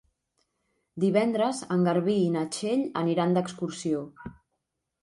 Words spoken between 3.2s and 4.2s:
d'excursió.